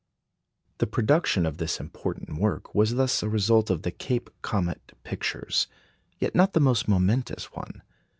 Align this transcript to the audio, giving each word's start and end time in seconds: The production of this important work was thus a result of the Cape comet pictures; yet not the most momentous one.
The 0.79 0.87
production 0.87 1.45
of 1.45 1.57
this 1.59 1.79
important 1.79 2.39
work 2.39 2.73
was 2.73 2.95
thus 2.95 3.21
a 3.21 3.29
result 3.29 3.69
of 3.69 3.83
the 3.83 3.91
Cape 3.91 4.31
comet 4.41 4.93
pictures; 5.03 5.67
yet 6.17 6.33
not 6.33 6.53
the 6.53 6.59
most 6.59 6.87
momentous 6.87 7.51
one. 7.51 7.83